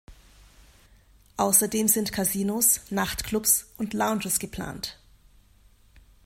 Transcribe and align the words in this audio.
Außerdem 1.37 1.87
sind 1.87 2.11
Casinos, 2.11 2.81
Nachtclubs 2.89 3.67
und 3.77 3.93
Lounges 3.93 4.39
geplant. 4.39 4.97